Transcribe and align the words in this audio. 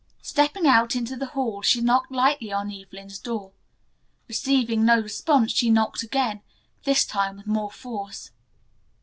Stepping 0.23 0.65
out 0.65 0.95
into 0.95 1.15
the 1.15 1.27
hall 1.27 1.61
she 1.61 1.79
knocked 1.79 2.11
lightly 2.11 2.51
on 2.51 2.71
Evelyn's 2.73 3.19
door. 3.19 3.51
Receiving 4.27 4.83
no 4.83 4.99
response 4.99 5.51
she 5.51 5.69
knocked 5.69 6.01
again, 6.01 6.41
this 6.85 7.05
time 7.05 7.37
with 7.37 7.45
more 7.45 7.69
force. 7.69 8.31